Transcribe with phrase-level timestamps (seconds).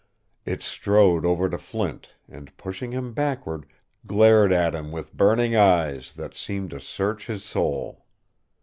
[0.47, 3.67] It strode over to Flint and, pushing him backward,
[4.07, 8.07] glared at him with burning eyes that seemed to search his soul.